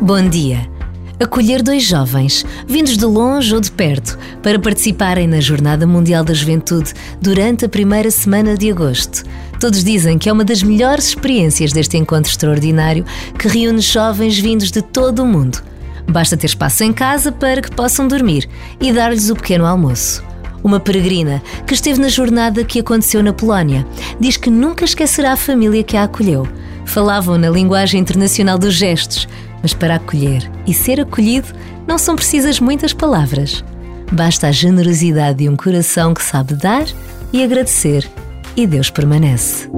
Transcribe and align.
Bom 0.00 0.28
dia. 0.28 0.68
Acolher 1.20 1.62
dois 1.62 1.84
jovens, 1.84 2.44
vindos 2.66 2.96
de 2.96 3.04
longe 3.04 3.54
ou 3.54 3.60
de 3.60 3.70
perto, 3.70 4.18
para 4.42 4.58
participarem 4.58 5.28
na 5.28 5.40
Jornada 5.40 5.86
Mundial 5.86 6.24
da 6.24 6.34
Juventude 6.34 6.92
durante 7.22 7.64
a 7.64 7.68
primeira 7.68 8.10
semana 8.10 8.56
de 8.56 8.70
agosto. 8.70 9.22
Todos 9.60 9.84
dizem 9.84 10.18
que 10.18 10.28
é 10.28 10.32
uma 10.32 10.44
das 10.44 10.64
melhores 10.64 11.06
experiências 11.08 11.72
deste 11.72 11.96
encontro 11.96 12.30
extraordinário 12.30 13.04
que 13.38 13.46
reúne 13.46 13.80
jovens 13.80 14.38
vindos 14.38 14.72
de 14.72 14.82
todo 14.82 15.22
o 15.22 15.26
mundo. 15.26 15.62
Basta 16.10 16.36
ter 16.36 16.48
espaço 16.48 16.82
em 16.82 16.92
casa 16.92 17.30
para 17.30 17.62
que 17.62 17.70
possam 17.70 18.08
dormir 18.08 18.48
e 18.80 18.92
dar-lhes 18.92 19.30
o 19.30 19.36
pequeno 19.36 19.64
almoço. 19.64 20.33
Uma 20.64 20.80
peregrina 20.80 21.42
que 21.66 21.74
esteve 21.74 22.00
na 22.00 22.08
jornada 22.08 22.64
que 22.64 22.80
aconteceu 22.80 23.22
na 23.22 23.34
Polónia 23.34 23.86
diz 24.18 24.38
que 24.38 24.48
nunca 24.48 24.86
esquecerá 24.86 25.32
a 25.32 25.36
família 25.36 25.84
que 25.84 25.94
a 25.94 26.04
acolheu. 26.04 26.48
Falavam 26.86 27.36
na 27.36 27.50
linguagem 27.50 28.00
internacional 28.00 28.58
dos 28.58 28.72
gestos, 28.72 29.28
mas 29.60 29.74
para 29.74 29.96
acolher 29.96 30.50
e 30.66 30.72
ser 30.72 31.00
acolhido 31.00 31.48
não 31.86 31.98
são 31.98 32.16
precisas 32.16 32.60
muitas 32.60 32.94
palavras. 32.94 33.62
Basta 34.10 34.48
a 34.48 34.52
generosidade 34.52 35.40
de 35.40 35.48
um 35.50 35.56
coração 35.56 36.14
que 36.14 36.22
sabe 36.22 36.54
dar 36.54 36.86
e 37.30 37.42
agradecer, 37.42 38.08
e 38.56 38.66
Deus 38.66 38.88
permanece. 38.88 39.68